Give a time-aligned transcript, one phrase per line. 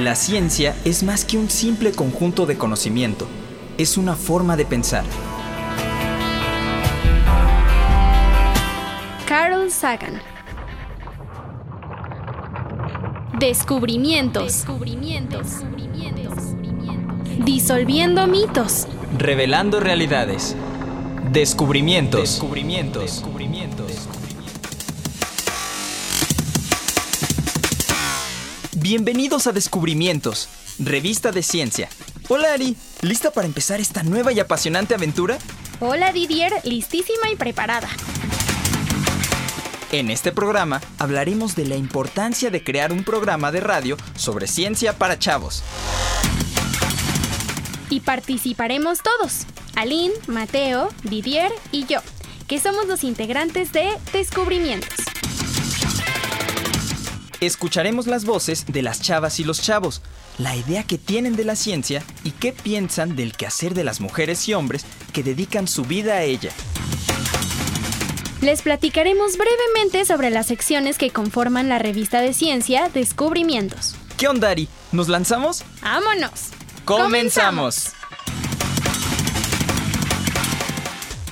[0.00, 3.28] La ciencia es más que un simple conjunto de conocimiento,
[3.76, 5.04] es una forma de pensar.
[9.26, 10.22] Carl Sagan.
[13.38, 14.64] Descubrimientos.
[17.44, 18.88] Disolviendo mitos.
[19.18, 20.56] Revelando realidades.
[21.30, 22.22] Descubrimientos.
[22.22, 23.22] Descubrimientos.
[28.90, 30.48] Bienvenidos a Descubrimientos,
[30.80, 31.88] revista de ciencia.
[32.26, 35.38] Hola Ari, ¿lista para empezar esta nueva y apasionante aventura?
[35.78, 37.88] Hola Didier, listísima y preparada.
[39.92, 44.98] En este programa hablaremos de la importancia de crear un programa de radio sobre ciencia
[44.98, 45.62] para chavos.
[47.90, 52.00] Y participaremos todos, Aline, Mateo, Didier y yo,
[52.48, 55.09] que somos los integrantes de Descubrimientos.
[57.40, 60.02] Escucharemos las voces de las chavas y los chavos,
[60.36, 64.46] la idea que tienen de la ciencia y qué piensan del quehacer de las mujeres
[64.46, 66.50] y hombres que dedican su vida a ella.
[68.42, 73.94] Les platicaremos brevemente sobre las secciones que conforman la revista de ciencia Descubrimientos.
[74.18, 74.68] ¿Qué onda, Ari?
[74.92, 75.64] ¿Nos lanzamos?
[75.80, 76.48] ¡Vámonos!
[76.84, 77.92] ¡Comenzamos!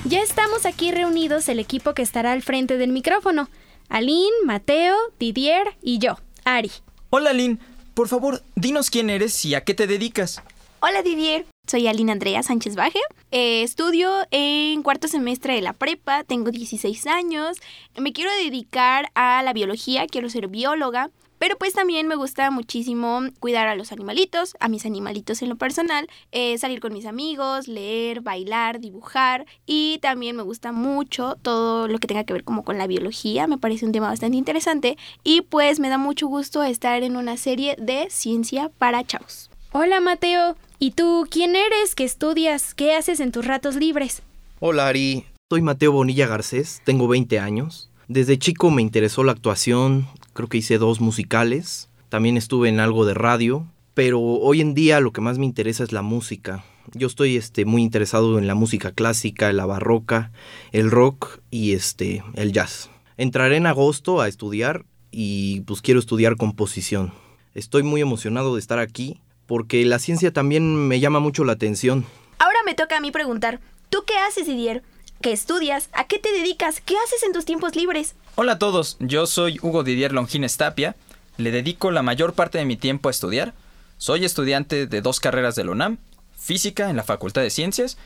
[0.05, 3.47] Ya estamos aquí reunidos el equipo que estará al frente del micrófono.
[3.89, 6.71] Aline, Mateo, Didier y yo, Ari.
[7.09, 7.57] Hola, Aline.
[7.95, 10.43] Por favor, dinos quién eres y a qué te dedicas.
[10.79, 11.45] Hola, Didier.
[11.67, 12.99] Soy Aline Andrea Sánchez Baje.
[13.31, 17.57] Eh, estudio en cuarto semestre de la prepa, tengo 16 años.
[17.97, 21.09] Me quiero dedicar a la biología, quiero ser bióloga.
[21.39, 25.55] Pero pues también me gusta muchísimo cuidar a los animalitos, a mis animalitos en lo
[25.55, 31.87] personal, eh, salir con mis amigos, leer, bailar, dibujar y también me gusta mucho todo
[31.87, 34.97] lo que tenga que ver como con la biología, me parece un tema bastante interesante
[35.23, 39.49] y pues me da mucho gusto estar en una serie de ciencia para chavos.
[39.71, 41.95] Hola Mateo, ¿y tú quién eres?
[41.95, 42.73] ¿Qué estudias?
[42.73, 44.23] ¿Qué haces en tus ratos libres?
[44.59, 47.89] Hola Ari, soy Mateo Bonilla Garcés, tengo 20 años.
[48.09, 53.05] Desde chico me interesó la actuación, creo que hice dos musicales, también estuve en algo
[53.05, 56.63] de radio, pero hoy en día lo que más me interesa es la música.
[56.93, 60.31] Yo estoy este, muy interesado en la música clásica, la barroca,
[60.71, 62.89] el rock y este, el jazz.
[63.17, 67.13] Entraré en agosto a estudiar y pues quiero estudiar composición.
[67.53, 72.05] Estoy muy emocionado de estar aquí porque la ciencia también me llama mucho la atención.
[72.39, 73.59] Ahora me toca a mí preguntar,
[73.89, 74.83] ¿tú qué haces, Didier?
[75.21, 75.89] ¿Qué estudias?
[75.91, 76.79] ¿A qué te dedicas?
[76.79, 78.15] ¿Qué haces en tus tiempos libres?
[78.35, 80.95] Hola a todos, yo soy Hugo Didier Longines Tapia.
[81.37, 83.53] Le dedico la mayor parte de mi tiempo a estudiar.
[83.97, 85.97] Soy estudiante de dos carreras de la UNAM,
[86.37, 87.97] física en la Facultad de Ciencias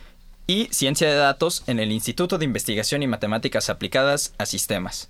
[0.48, 5.10] y ciencia de datos en el Instituto de Investigación y Matemáticas Aplicadas a Sistemas.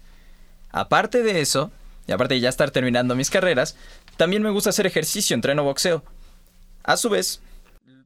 [0.71, 1.71] Aparte de eso,
[2.05, 3.77] y aparte de ya estar terminando mis carreras,
[4.17, 6.03] también me gusta hacer ejercicio, entreno boxeo.
[6.83, 7.41] A su vez,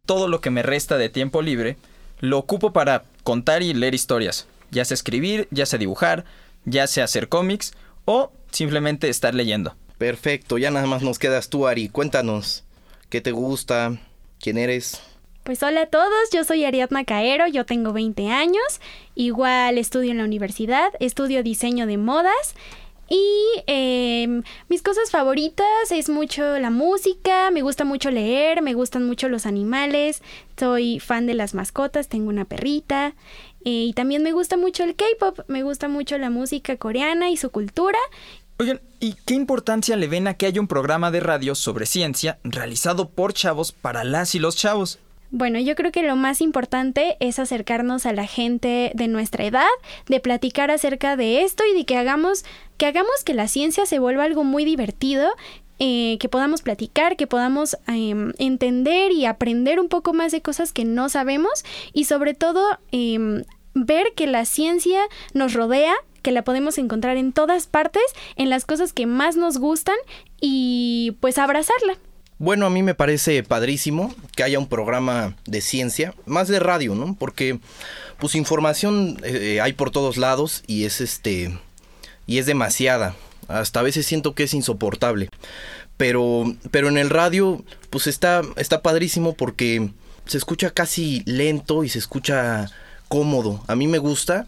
[0.05, 1.77] todo lo que me resta de tiempo libre
[2.19, 6.25] lo ocupo para contar y leer historias, ya sea escribir, ya sea dibujar,
[6.65, 7.73] ya sea hacer cómics
[8.05, 9.75] o simplemente estar leyendo.
[9.97, 11.89] Perfecto, ya nada más nos quedas tú, Ari.
[11.89, 12.63] Cuéntanos,
[13.09, 13.97] ¿qué te gusta?
[14.39, 15.01] ¿Quién eres?
[15.43, 18.81] Pues hola a todos, yo soy Ariadna Caero, yo tengo 20 años,
[19.15, 22.53] igual estudio en la universidad, estudio diseño de modas
[23.09, 29.05] y em, mis cosas favoritas es mucho la música, me gusta mucho leer, me gustan
[29.05, 30.21] mucho los animales,
[30.57, 33.15] soy fan de las mascotas, tengo una perrita.
[33.67, 37.35] Eh, y también me gusta mucho el K-pop, me gusta mucho la música coreana y
[37.35, 37.99] su cultura.
[38.59, 42.39] Oigan, ¿y qué importancia le ven a que haya un programa de radio sobre ciencia
[42.45, 44.99] realizado por chavos para las y los chavos?
[45.31, 49.67] Bueno, yo creo que lo más importante es acercarnos a la gente de nuestra edad,
[50.07, 52.45] de platicar acerca de esto y de que hagamos
[52.77, 55.27] que hagamos que la ciencia se vuelva algo muy divertido,
[55.79, 60.71] eh, que podamos platicar, que podamos em, entender y aprender un poco más de cosas
[60.71, 63.43] que no sabemos y sobre todo em,
[63.85, 65.01] ver que la ciencia
[65.33, 68.03] nos rodea, que la podemos encontrar en todas partes,
[68.35, 69.95] en las cosas que más nos gustan
[70.41, 71.97] y pues abrazarla.
[72.39, 76.93] Bueno, a mí me parece padrísimo que haya un programa de ciencia, más de radio,
[76.93, 77.15] ¿no?
[77.17, 77.59] Porque
[78.19, 81.57] pues información eh, hay por todos lados y es este
[82.27, 83.15] y es demasiada.
[83.47, 85.29] Hasta a veces siento que es insoportable.
[85.97, 89.89] Pero pero en el radio pues está está padrísimo porque
[90.25, 92.69] se escucha casi lento y se escucha
[93.07, 93.63] cómodo.
[93.67, 94.47] A mí me gusta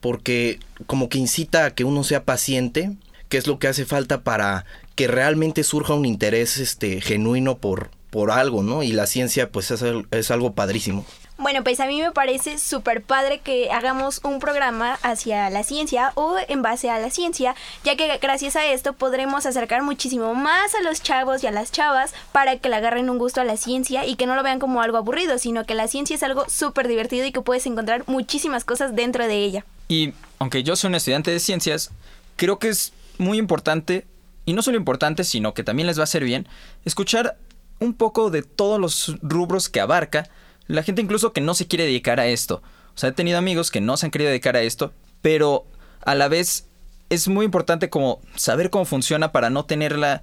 [0.00, 2.92] porque como que incita a que uno sea paciente,
[3.28, 4.64] que es lo que hace falta para
[4.94, 8.84] que realmente surja un interés este genuino por por algo, ¿no?
[8.84, 11.04] Y la ciencia pues es, es algo padrísimo.
[11.44, 16.12] Bueno, pues a mí me parece súper padre que hagamos un programa hacia la ciencia
[16.14, 17.54] o en base a la ciencia,
[17.84, 21.70] ya que gracias a esto podremos acercar muchísimo más a los chavos y a las
[21.70, 24.58] chavas para que le agarren un gusto a la ciencia y que no lo vean
[24.58, 28.04] como algo aburrido, sino que la ciencia es algo súper divertido y que puedes encontrar
[28.06, 29.66] muchísimas cosas dentro de ella.
[29.86, 31.90] Y aunque yo soy un estudiante de ciencias,
[32.36, 34.06] creo que es muy importante,
[34.46, 36.48] y no solo importante, sino que también les va a hacer bien,
[36.86, 37.36] escuchar
[37.80, 40.26] un poco de todos los rubros que abarca
[40.66, 42.62] la gente incluso que no se quiere dedicar a esto.
[42.94, 45.66] O sea, he tenido amigos que no se han querido dedicar a esto, pero
[46.04, 46.68] a la vez
[47.10, 50.22] es muy importante como saber cómo funciona para no tenerla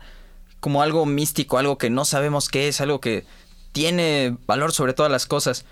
[0.60, 3.26] como algo místico, algo que no sabemos qué es, algo que
[3.72, 5.66] tiene valor sobre todas las cosas.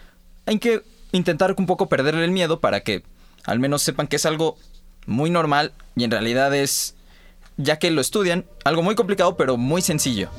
[0.46, 3.04] Hay que intentar un poco perderle el miedo para que
[3.46, 4.58] al menos sepan que es algo
[5.06, 6.96] muy normal y en realidad es,
[7.58, 10.30] ya que lo estudian, algo muy complicado pero muy sencillo.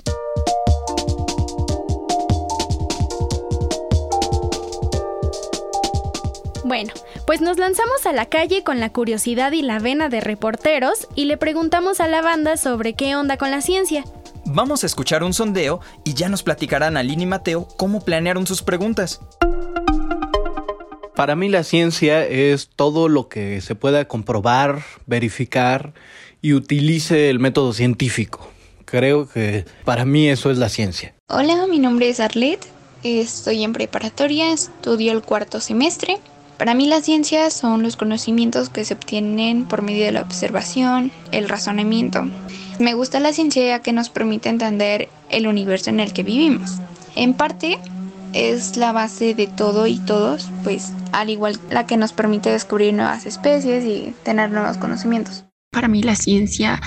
[6.70, 6.92] Bueno,
[7.26, 11.24] pues nos lanzamos a la calle con la curiosidad y la vena de reporteros y
[11.24, 14.04] le preguntamos a la banda sobre qué onda con la ciencia.
[14.44, 18.62] Vamos a escuchar un sondeo y ya nos platicarán Aline y Mateo cómo planearon sus
[18.62, 19.20] preguntas.
[21.16, 25.92] Para mí la ciencia es todo lo que se pueda comprobar, verificar
[26.40, 28.48] y utilice el método científico.
[28.84, 31.16] Creo que para mí eso es la ciencia.
[31.26, 32.68] Hola, mi nombre es Arlette,
[33.02, 36.20] estoy en preparatoria, estudio el cuarto semestre
[36.60, 41.10] para mí la ciencia son los conocimientos que se obtienen por medio de la observación,
[41.32, 42.28] el razonamiento.
[42.78, 46.72] Me gusta la ciencia ya que nos permite entender el universo en el que vivimos.
[47.16, 47.78] En parte
[48.34, 52.92] es la base de todo y todos, pues al igual la que nos permite descubrir
[52.92, 55.46] nuevas especies y tener nuevos conocimientos.
[55.70, 56.78] Para mí la ciencia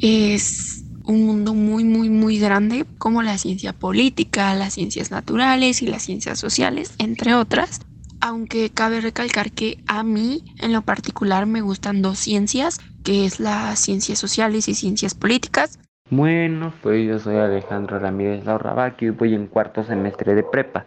[0.00, 5.88] es un mundo muy, muy, muy grande, como la ciencia política, las ciencias naturales y
[5.88, 7.80] las ciencias sociales, entre otras
[8.20, 13.40] aunque cabe recalcar que a mí en lo particular me gustan dos ciencias, que es
[13.40, 15.78] las ciencias sociales y ciencias políticas.
[16.10, 20.84] Bueno, pues yo soy Alejandro Ramírez Laurrabaque y voy en cuarto semestre de prepa.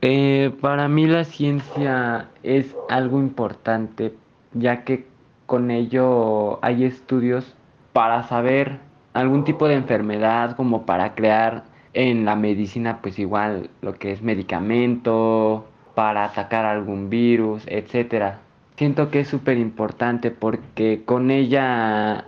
[0.00, 4.14] Eh, para mí la ciencia es algo importante,
[4.54, 5.06] ya que
[5.46, 7.54] con ello hay estudios
[7.92, 8.78] para saber
[9.14, 11.64] algún tipo de enfermedad, como para crear
[11.94, 15.66] en la medicina, pues igual lo que es medicamento,
[15.96, 18.40] para atacar algún virus, etcétera.
[18.76, 22.26] Siento que es súper importante porque con ella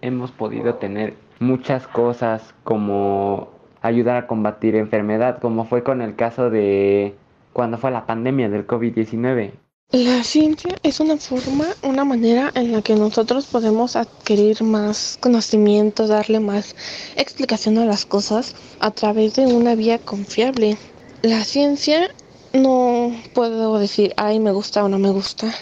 [0.00, 3.50] hemos podido tener muchas cosas como
[3.82, 7.14] ayudar a combatir enfermedad, como fue con el caso de
[7.52, 9.52] cuando fue la pandemia del COVID-19.
[9.92, 16.08] La ciencia es una forma, una manera en la que nosotros podemos adquirir más conocimiento,
[16.08, 16.74] darle más
[17.16, 20.76] explicación a las cosas a través de una vía confiable.
[21.22, 22.10] La ciencia
[22.54, 25.52] no puedo decir, ay, me gusta o no me gusta,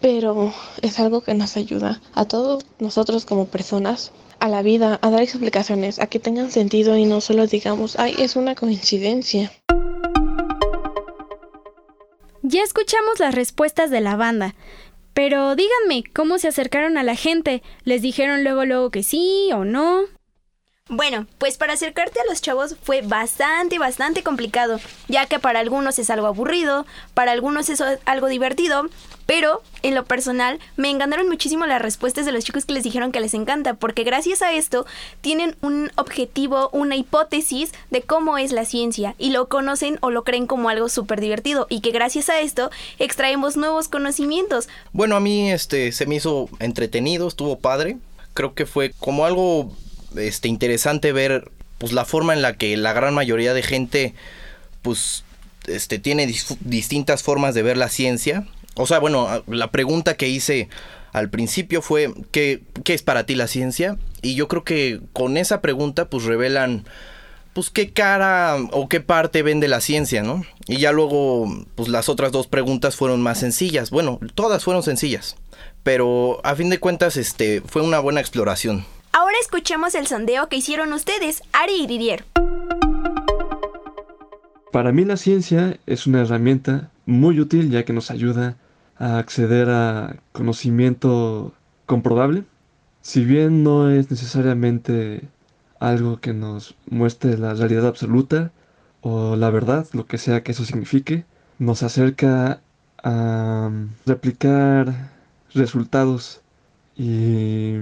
[0.00, 0.52] pero
[0.82, 5.22] es algo que nos ayuda a todos nosotros como personas, a la vida, a dar
[5.22, 9.52] explicaciones, a que tengan sentido y no solo digamos, ay, es una coincidencia.
[12.42, 14.56] Ya escuchamos las respuestas de la banda,
[15.14, 17.62] pero díganme, ¿cómo se acercaron a la gente?
[17.84, 20.00] ¿Les dijeron luego luego que sí o no?
[20.92, 26.00] Bueno, pues para acercarte a los chavos fue bastante, bastante complicado, ya que para algunos
[26.00, 28.88] es algo aburrido, para algunos es algo divertido,
[29.24, 33.12] pero en lo personal me encantaron muchísimo las respuestas de los chicos que les dijeron
[33.12, 34.84] que les encanta, porque gracias a esto
[35.20, 40.24] tienen un objetivo, una hipótesis de cómo es la ciencia y lo conocen o lo
[40.24, 44.68] creen como algo súper divertido y que gracias a esto extraemos nuevos conocimientos.
[44.92, 47.98] Bueno, a mí este se me hizo entretenido, estuvo padre.
[48.34, 49.72] Creo que fue como algo
[50.16, 54.14] este, interesante ver pues la forma en la que la gran mayoría de gente
[54.82, 55.24] pues
[55.66, 58.46] este, tiene distintas formas de ver la ciencia.
[58.74, 60.68] O sea, bueno, la pregunta que hice
[61.12, 63.96] al principio fue ¿qué, ¿qué, es para ti la ciencia?
[64.22, 66.84] Y yo creo que con esa pregunta pues revelan
[67.52, 70.44] pues qué cara o qué parte ven de la ciencia, ¿no?
[70.66, 73.90] Y ya luego pues las otras dos preguntas fueron más sencillas.
[73.90, 75.36] Bueno, todas fueron sencillas,
[75.82, 78.84] pero a fin de cuentas este fue una buena exploración.
[79.12, 82.24] Ahora escuchemos el sondeo que hicieron ustedes, Ari y Didier.
[84.72, 88.56] Para mí la ciencia es una herramienta muy útil ya que nos ayuda
[88.98, 91.52] a acceder a conocimiento
[91.86, 92.44] comprobable.
[93.02, 95.22] Si bien no es necesariamente
[95.80, 98.52] algo que nos muestre la realidad absoluta
[99.00, 101.24] o la verdad, lo que sea que eso signifique,
[101.58, 102.60] nos acerca
[103.02, 103.70] a
[104.06, 105.10] replicar
[105.52, 106.42] resultados
[106.96, 107.74] y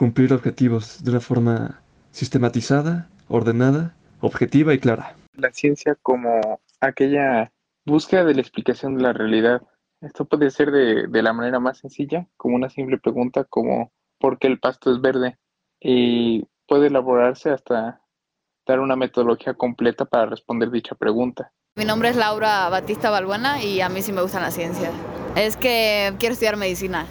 [0.00, 5.14] cumplir objetivos de una forma sistematizada, ordenada, objetiva y clara.
[5.36, 7.52] La ciencia como aquella
[7.84, 9.60] búsqueda de la explicación de la realidad.
[10.00, 14.38] Esto puede ser de, de la manera más sencilla, como una simple pregunta como ¿por
[14.38, 15.36] qué el pasto es verde?
[15.78, 18.00] Y puede elaborarse hasta
[18.66, 21.52] dar una metodología completa para responder dicha pregunta.
[21.76, 24.94] Mi nombre es Laura Batista Balbuena y a mí sí me gustan las ciencias.
[25.36, 27.04] Es que quiero estudiar medicina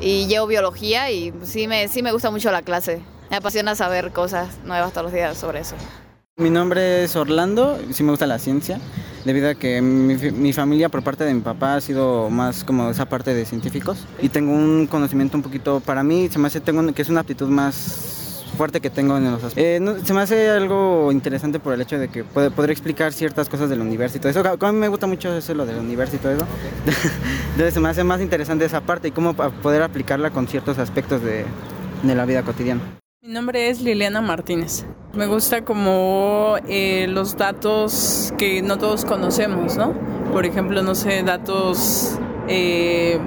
[0.00, 3.00] y llevo biología y sí me, sí me gusta mucho la clase.
[3.30, 5.76] Me apasiona saber cosas nuevas todos los días sobre eso.
[6.36, 8.78] Mi nombre es Orlando, sí me gusta la ciencia,
[9.24, 12.90] debido a que mi, mi, familia por parte de mi papá ha sido más como
[12.90, 16.60] esa parte de científicos y tengo un conocimiento un poquito, para mí se me hace
[16.60, 18.17] tengo, que es una aptitud más
[18.58, 22.08] fuerte que tengo en los eh, se me hace algo interesante por el hecho de
[22.08, 24.42] que puede, explicar ciertas cosas del universo y todo eso.
[24.44, 26.46] A mí me gusta mucho eso, lo del universo y todo eso.
[27.52, 31.22] Entonces se me hace más interesante esa parte y cómo poder aplicarla con ciertos aspectos
[31.22, 31.44] de,
[32.02, 32.80] de la vida cotidiana.
[33.22, 34.84] Mi nombre es Liliana Martínez.
[35.14, 39.94] Me gusta como eh, los datos que no todos conocemos, ¿no?
[40.32, 43.20] Por ejemplo, no sé, datos eh,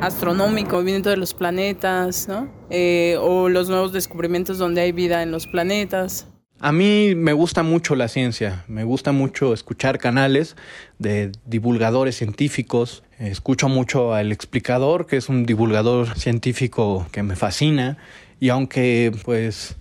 [0.00, 2.48] astronómicos, movimiento de los planetas, ¿no?
[2.70, 6.26] Eh, o los nuevos descubrimientos donde hay vida en los planetas.
[6.62, 10.56] A mí me gusta mucho la ciencia, me gusta mucho escuchar canales
[10.98, 17.96] de divulgadores científicos, escucho mucho al explicador, que es un divulgador científico que me fascina,
[18.40, 19.76] y aunque pues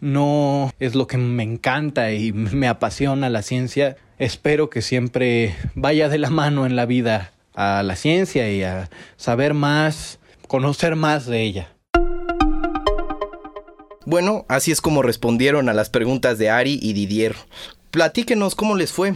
[0.00, 6.08] no es lo que me encanta y me apasiona la ciencia, espero que siempre vaya
[6.08, 11.26] de la mano en la vida a la ciencia y a saber más, conocer más
[11.26, 11.72] de ella.
[14.06, 17.36] Bueno, así es como respondieron a las preguntas de Ari y Didier.
[17.90, 19.14] Platíquenos cómo les fue.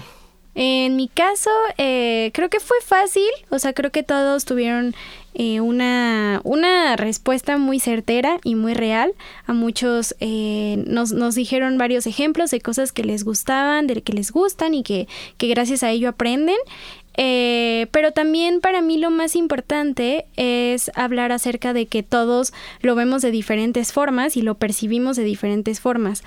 [0.54, 4.94] En mi caso, eh, creo que fue fácil, o sea, creo que todos tuvieron
[5.34, 9.14] eh, una, una respuesta muy certera y muy real.
[9.46, 14.12] A muchos eh, nos, nos dijeron varios ejemplos de cosas que les gustaban, de que
[14.12, 16.56] les gustan y que, que gracias a ello aprenden.
[17.16, 22.94] Eh, pero también para mí lo más importante es hablar acerca de que todos lo
[22.94, 26.23] vemos de diferentes formas y lo percibimos de diferentes formas.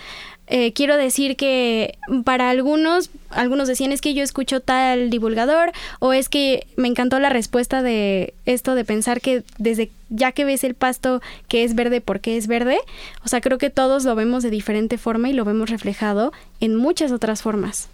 [0.49, 6.13] Eh, quiero decir que para algunos, algunos decían es que yo escucho tal divulgador o
[6.13, 10.63] es que me encantó la respuesta de esto de pensar que desde ya que ves
[10.63, 12.77] el pasto que es verde, ¿por qué es verde?
[13.25, 16.77] O sea, creo que todos lo vemos de diferente forma y lo vemos reflejado en
[16.77, 17.89] muchas otras formas.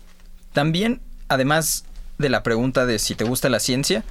[0.54, 1.86] También, además,
[2.24, 4.04] de la pregunta de si te gusta la ciencia,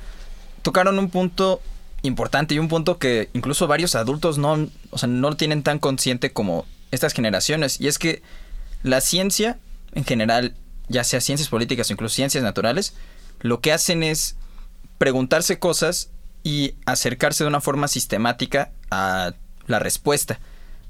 [0.63, 1.61] tocaron un punto
[2.03, 6.33] importante y un punto que incluso varios adultos no, o sea, no tienen tan consciente
[6.33, 7.81] como estas generaciones.
[7.81, 8.23] Y es que
[8.83, 9.59] la ciencia,
[9.95, 10.55] en general,
[10.89, 12.95] ya sea ciencias políticas o incluso ciencias naturales,
[13.41, 14.37] lo que hacen es
[14.99, 16.11] preguntarse cosas
[16.45, 19.35] y acercarse de una forma sistemática a
[19.67, 20.39] la respuesta.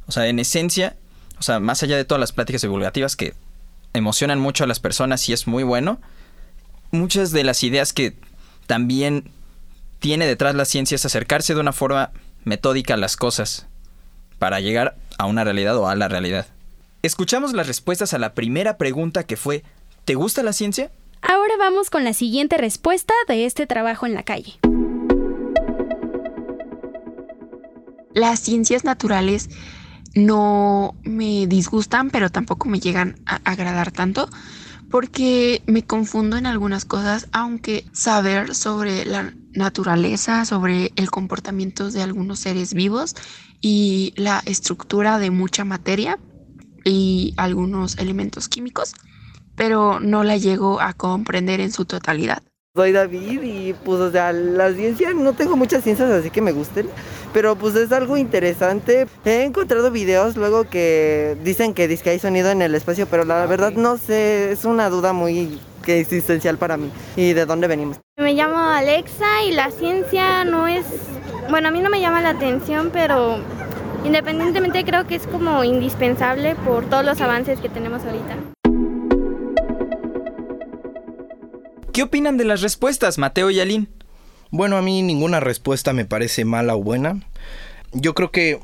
[0.07, 0.97] O sea, en esencia,
[1.38, 3.35] o sea, más allá de todas las pláticas divulgativas que
[3.93, 6.00] emocionan mucho a las personas y es muy bueno,
[6.93, 8.15] muchas de las ideas que
[8.67, 9.25] también
[9.99, 12.11] tiene detrás la ciencia es acercarse de una forma
[12.45, 13.67] metódica a las cosas
[14.39, 16.47] para llegar a una realidad o a la realidad.
[17.03, 19.65] Escuchamos las respuestas a la primera pregunta que fue
[20.05, 20.91] ¿Te gusta la ciencia?
[21.21, 24.59] Ahora vamos con la siguiente respuesta de este trabajo en la calle.
[28.13, 29.49] Las ciencias naturales
[30.15, 34.29] no me disgustan, pero tampoco me llegan a agradar tanto
[34.93, 42.03] porque me confundo en algunas cosas, aunque saber sobre la naturaleza, sobre el comportamiento de
[42.03, 43.17] algunos seres vivos
[43.63, 46.19] y la estructura de mucha materia
[46.85, 48.93] y algunos elementos químicos,
[49.57, 52.43] pero no la llego a comprender en su totalidad.
[52.77, 56.53] Soy David y pues o sea, la ciencia, no tengo muchas ciencias así que me
[56.53, 56.87] gusten,
[57.33, 59.07] pero pues es algo interesante.
[59.25, 63.47] He encontrado videos luego que dicen que, que hay sonido en el espacio, pero la
[63.47, 67.99] verdad no sé, es una duda muy existencial para mí y de dónde venimos.
[68.19, 70.85] Me llamo Alexa y la ciencia no es,
[71.51, 73.39] bueno, a mí no me llama la atención, pero
[74.05, 78.37] independientemente creo que es como indispensable por todos los avances que tenemos ahorita.
[81.93, 83.89] ¿Qué opinan de las respuestas, Mateo y Aline?
[84.52, 87.23] Bueno, a mí ninguna respuesta me parece mala o buena.
[87.92, 88.61] Yo creo que,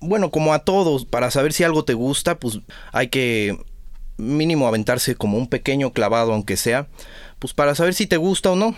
[0.00, 2.60] bueno, como a todos, para saber si algo te gusta, pues
[2.92, 3.58] hay que
[4.16, 6.88] mínimo aventarse como un pequeño clavado, aunque sea,
[7.38, 8.74] pues para saber si te gusta o no.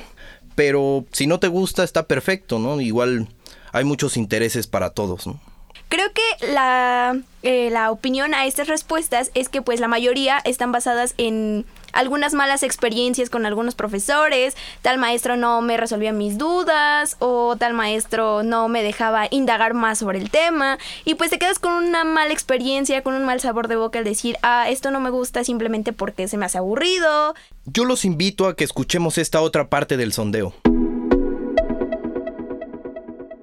[0.57, 2.81] Pero si no te gusta, está perfecto, ¿no?
[2.81, 3.29] Igual
[3.71, 5.41] hay muchos intereses para todos, ¿no?
[5.89, 10.73] Creo que la, eh, la opinión a estas respuestas es que pues la mayoría están
[10.73, 17.17] basadas en algunas malas experiencias con algunos profesores, tal maestro no me resolvía mis dudas
[17.19, 21.59] o tal maestro no me dejaba indagar más sobre el tema y pues te quedas
[21.59, 25.01] con una mala experiencia, con un mal sabor de boca al decir, ah, esto no
[25.01, 27.35] me gusta simplemente porque se me hace aburrido.
[27.65, 30.55] Yo los invito a que escuchemos esta otra parte del sondeo.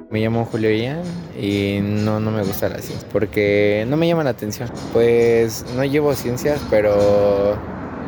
[0.09, 1.03] Me llamo Julio Ian
[1.37, 4.71] y no, no me gusta la ciencia porque no me llama la atención.
[4.93, 7.57] Pues no llevo ciencias, pero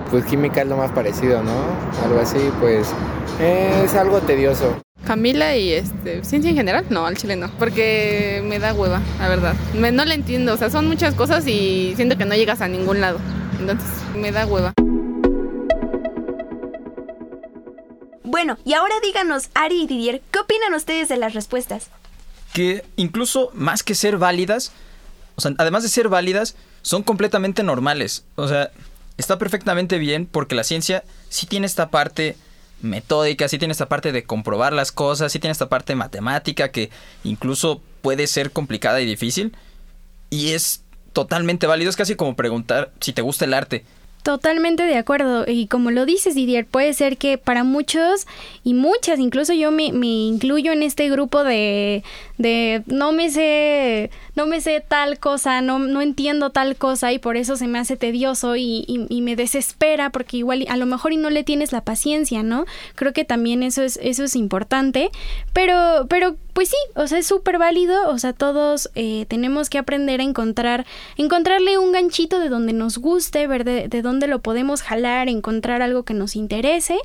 [0.10, 1.54] pues química es lo más parecido, ¿no?
[2.04, 2.88] Algo así, pues
[3.40, 4.82] es algo tedioso.
[5.06, 9.30] Camila y este, ciencia en general, no, al chile no, porque me da hueva, la
[9.30, 9.56] verdad.
[9.74, 12.68] Me, no la entiendo, o sea, son muchas cosas y siento que no llegas a
[12.68, 13.20] ningún lado.
[13.60, 14.74] Entonces, me da hueva.
[18.24, 21.90] Bueno, y ahora díganos, Ari y Didier, ¿qué opinan ustedes de las respuestas?
[22.54, 24.72] Que incluso más que ser válidas,
[25.36, 28.26] o sea, además de ser válidas, son completamente normales.
[28.36, 28.72] O sea,
[29.20, 32.38] está perfectamente bien porque la ciencia sí tiene esta parte
[32.82, 36.90] metódica, sí tiene esta parte de comprobar las cosas, sí tiene esta parte matemática que
[37.24, 39.56] incluso puede ser complicada y difícil.
[40.30, 43.84] Y es totalmente válido, es casi como preguntar si te gusta el arte.
[44.24, 45.46] Totalmente de acuerdo.
[45.48, 48.28] Y como lo dices, Didier, puede ser que para muchos
[48.66, 52.04] y muchas, incluso yo me, me incluyo en este grupo de,
[52.38, 57.20] de no me sé, no me sé tal cosa, no, no entiendo tal cosa y
[57.20, 61.14] por eso se me hace tedioso y, y, me desespera porque igual a lo mejor
[61.14, 62.66] y no le tienes la paciencia, ¿no?
[62.96, 65.12] Creo que también eso es, eso es importante.
[65.54, 69.78] Pero, pero pues sí, o sea, es súper válido, o sea, todos eh, tenemos que
[69.78, 70.86] aprender a encontrar,
[71.16, 75.82] encontrarle un ganchito de donde nos guste, ver de, de dónde lo podemos jalar, encontrar
[75.82, 76.98] algo que nos interese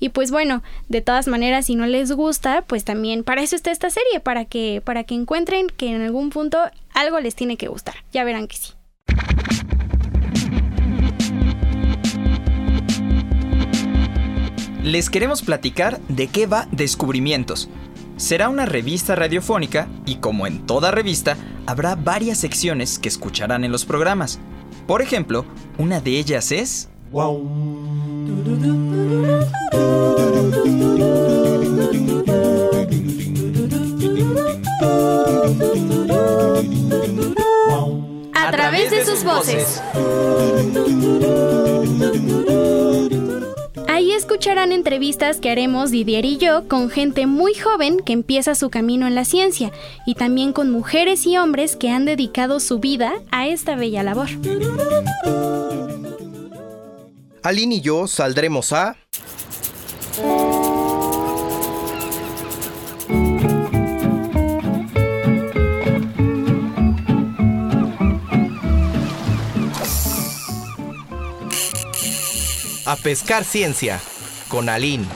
[0.00, 3.70] y pues bueno, de todas maneras, si no les gusta, pues también para eso está
[3.70, 6.58] esta serie, para que, para que encuentren que en algún punto
[6.94, 8.72] algo les tiene que gustar, ya verán que sí.
[14.82, 17.68] Les queremos platicar de qué va Descubrimientos
[18.16, 23.72] será una revista radiofónica y como en toda revista, habrá varias secciones que escucharán en
[23.72, 24.40] los programas.
[24.86, 25.44] Por ejemplo,
[25.78, 26.88] una de ellas es...
[38.34, 39.82] A través de sus voces.
[44.02, 48.68] Ahí escucharán entrevistas que haremos Didier y yo con gente muy joven que empieza su
[48.68, 49.70] camino en la ciencia
[50.06, 54.28] y también con mujeres y hombres que han dedicado su vida a esta bella labor.
[57.44, 58.96] Aline y yo saldremos a...
[72.84, 74.00] a pescar ciencia
[74.48, 75.06] con Aline.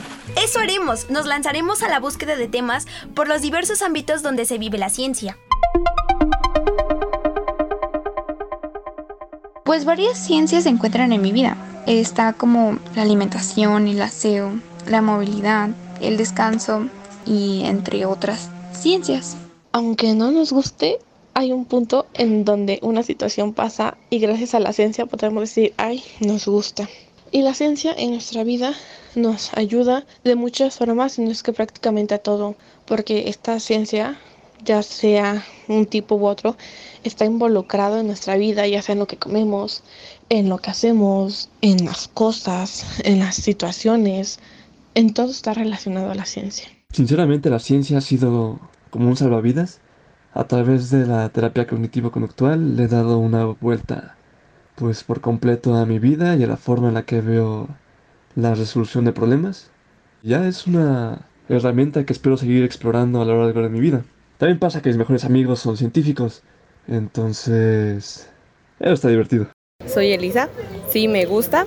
[0.43, 4.59] Eso haremos, nos lanzaremos a la búsqueda de temas por los diversos ámbitos donde se
[4.59, 5.39] vive la ciencia.
[9.65, 11.57] Pues varias ciencias se encuentran en mi vida.
[11.87, 14.53] Está como la alimentación, el aseo,
[14.87, 16.87] la movilidad, el descanso
[17.25, 19.37] y entre otras ciencias.
[19.73, 20.99] Aunque no nos guste,
[21.35, 25.75] hay un punto en donde una situación pasa y gracias a la ciencia podemos decir,
[25.77, 26.89] ay, nos gusta.
[27.33, 28.75] Y la ciencia en nuestra vida
[29.15, 32.55] nos ayuda de muchas formas, y no es que prácticamente a todo,
[32.87, 34.19] porque esta ciencia,
[34.65, 36.57] ya sea un tipo u otro,
[37.03, 39.83] está involucrado en nuestra vida, ya sea en lo que comemos,
[40.29, 44.39] en lo que hacemos, en las cosas, en las situaciones,
[44.95, 46.69] en todo está relacionado a la ciencia.
[46.93, 48.61] Sinceramente la ciencia ha sido
[48.91, 49.81] como un salvavidas.
[50.33, 54.16] A través de la terapia cognitivo-conductual le he dado una vuelta
[54.77, 57.69] pues por completo a mi vida y a la forma en la que veo
[58.35, 59.71] la resolución de problemas.
[60.23, 64.05] Ya es una herramienta que espero seguir explorando a lo largo de mi vida.
[64.39, 66.43] También pasa que mis mejores amigos son científicos,
[66.87, 68.29] entonces
[68.79, 69.49] eso está divertido.
[69.87, 70.51] Soy Elisa,
[70.91, 71.67] sí me gusta,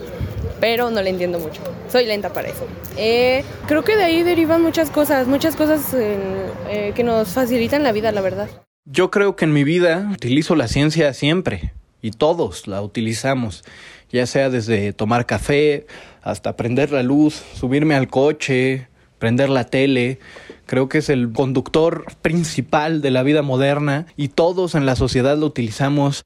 [0.60, 1.62] pero no le entiendo mucho.
[1.89, 2.67] Soy lenta para eso.
[2.95, 7.91] Eh, creo que de ahí derivan muchas cosas, muchas cosas eh, que nos facilitan la
[7.91, 8.50] vida, la verdad.
[8.86, 13.63] Yo creo que en mi vida utilizo la ciencia siempre y todos la utilizamos,
[14.12, 15.85] ya sea desde tomar café
[16.21, 18.88] hasta prender la luz, subirme al coche,
[19.19, 20.19] prender la tele.
[20.65, 25.38] Creo que es el conductor principal de la vida moderna y todos en la sociedad
[25.38, 26.23] lo utilizamos.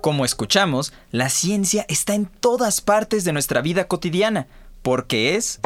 [0.00, 4.46] Como escuchamos, la ciencia está en todas partes de nuestra vida cotidiana,
[4.82, 5.58] porque es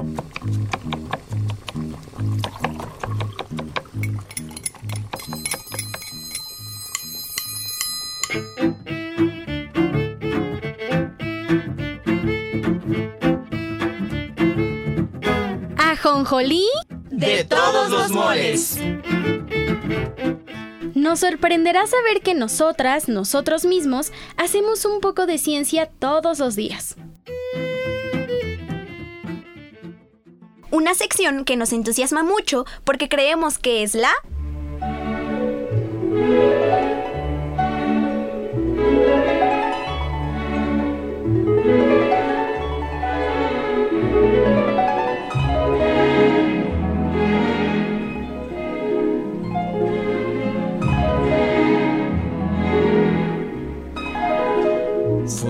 [16.11, 16.67] Ajonjolí
[17.09, 18.81] de todos los moles.
[20.93, 26.97] Nos sorprenderá saber que nosotras, nosotros mismos, hacemos un poco de ciencia todos los días.
[30.73, 34.11] Una sección que nos entusiasma mucho porque creemos que es la...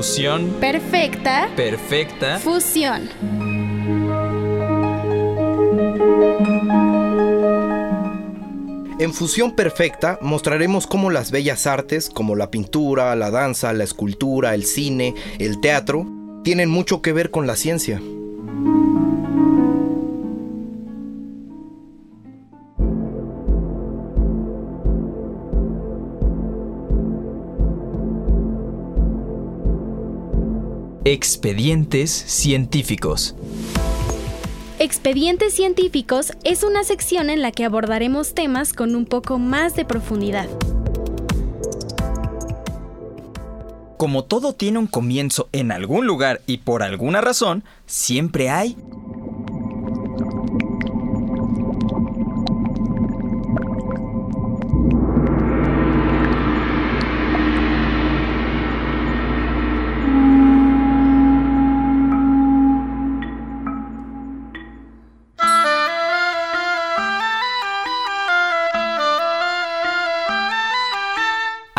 [0.01, 0.57] Fusión.
[0.61, 1.51] Perfecta.
[1.55, 2.39] Perfecta.
[2.39, 3.11] Fusión.
[8.99, 14.55] En Fusión Perfecta mostraremos cómo las bellas artes, como la pintura, la danza, la escultura,
[14.55, 16.07] el cine, el teatro,
[16.45, 18.01] tienen mucho que ver con la ciencia.
[31.13, 33.35] Expedientes científicos.
[34.79, 39.85] Expedientes científicos es una sección en la que abordaremos temas con un poco más de
[39.85, 40.49] profundidad.
[43.97, 48.77] Como todo tiene un comienzo en algún lugar y por alguna razón, siempre hay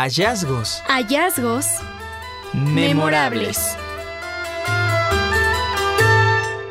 [0.02, 1.66] hallazgos Hallazgos
[2.52, 3.76] memorables.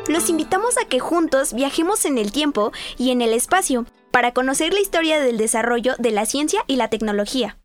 [0.06, 4.74] Los invitamos a que juntos viajemos en el tiempo y en el espacio para conocer
[4.74, 7.56] la historia del desarrollo de la ciencia y la tecnología.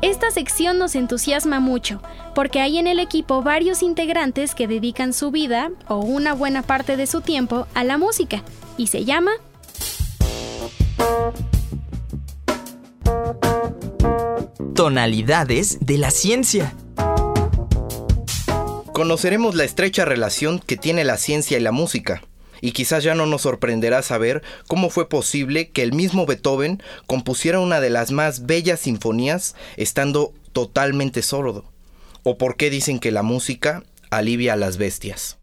[0.00, 2.02] Esta sección nos entusiasma mucho,
[2.34, 6.96] porque hay en el equipo varios integrantes que dedican su vida, o una buena parte
[6.96, 8.42] de su tiempo, a la música,
[8.76, 9.30] y se llama
[14.74, 16.74] Tonalidades de la ciencia.
[18.94, 22.22] Conoceremos la estrecha relación que tiene la ciencia y la música.
[22.62, 27.60] Y quizás ya no nos sorprenderá saber cómo fue posible que el mismo Beethoven compusiera
[27.60, 31.64] una de las más bellas sinfonías estando totalmente sordo.
[32.22, 35.41] O por qué dicen que la música alivia a las bestias.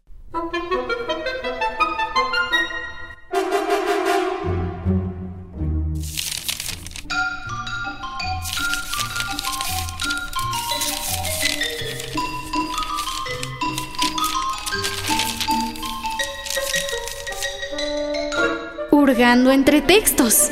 [19.22, 20.50] Entre textos.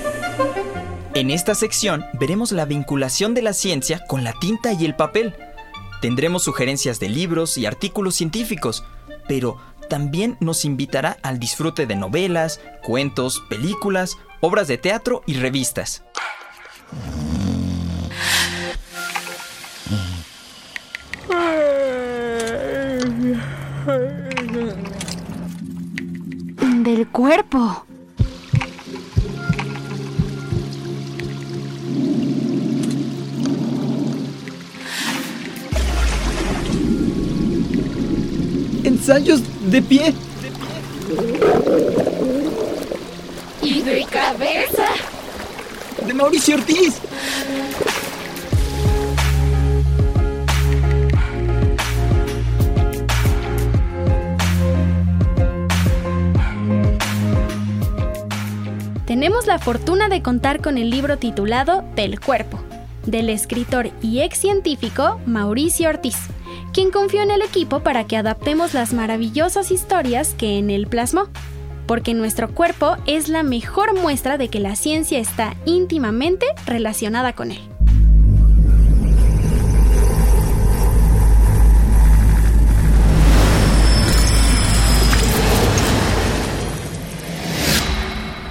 [1.14, 5.35] En esta sección veremos la vinculación de la ciencia con la tinta y el papel.
[6.02, 8.85] Tendremos sugerencias de libros y artículos científicos,
[9.26, 9.57] pero
[9.88, 16.02] también nos invitará al disfrute de novelas, cuentos, películas, obras de teatro y revistas.
[26.83, 27.87] Del cuerpo.
[39.09, 39.40] Ensayos
[39.71, 40.14] de pie.
[43.62, 44.85] Y de cabeza.
[46.07, 47.01] De Mauricio Ortiz.
[59.07, 62.61] Tenemos la fortuna de contar con el libro titulado Del cuerpo,
[63.07, 66.18] del escritor y ex científico Mauricio Ortiz,
[66.72, 71.28] quien confió en el equipo para que adaptemos las maravillosas historias que en él plasmó,
[71.87, 77.50] porque nuestro cuerpo es la mejor muestra de que la ciencia está íntimamente relacionada con
[77.50, 77.61] él.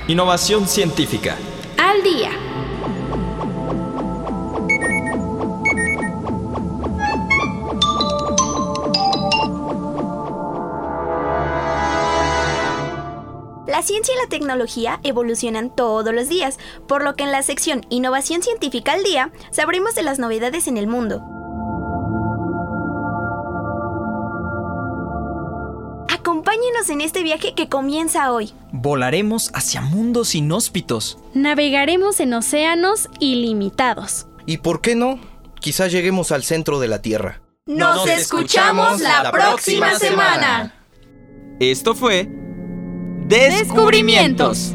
[0.08, 1.36] Innovación científica.
[1.78, 2.47] Al día.
[13.88, 18.44] Ciencia y la tecnología evolucionan todos los días, por lo que en la sección Innovación
[18.44, 21.24] Científica al Día sabremos de las novedades en el mundo.
[26.10, 28.52] Acompáñenos en este viaje que comienza hoy.
[28.74, 31.18] Volaremos hacia mundos inhóspitos.
[31.34, 34.28] Navegaremos en océanos ilimitados.
[34.46, 35.20] ¿Y por qué no?
[35.62, 37.42] Quizás lleguemos al centro de la Tierra.
[37.66, 40.74] Nos escuchamos la próxima semana.
[41.60, 42.30] Esto fue
[43.28, 44.74] Descubrimientos.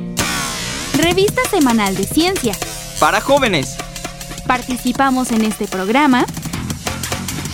[0.98, 2.54] Revista semanal de ciencia.
[3.00, 3.76] Para jóvenes.
[4.46, 6.26] Participamos en este programa.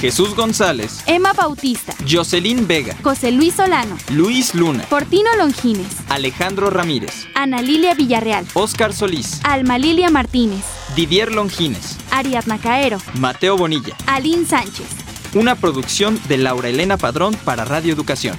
[0.00, 7.26] Jesús González, Emma Bautista, Jocelyn Vega, José Luis Solano, Luis Luna, Fortino Longines, Alejandro Ramírez,
[7.34, 10.64] Ana Lilia Villarreal, Oscar Solís, Alma Lilia Martínez,
[10.96, 14.86] Didier Longines, Ariadna Caero, Mateo Bonilla, Aline Sánchez.
[15.34, 18.36] Una producción de Laura Elena Padrón para Radio Educación.